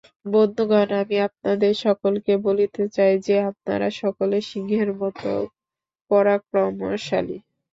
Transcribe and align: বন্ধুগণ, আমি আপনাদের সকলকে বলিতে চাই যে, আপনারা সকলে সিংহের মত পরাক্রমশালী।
বন্ধুগণ, 0.33 0.89
আমি 1.01 1.17
আপনাদের 1.27 1.73
সকলকে 1.85 2.33
বলিতে 2.47 2.83
চাই 2.95 3.13
যে, 3.27 3.35
আপনারা 3.51 3.87
সকলে 4.01 4.37
সিংহের 4.49 4.89
মত 4.95 5.21
পরাক্রমশালী। 6.11 7.37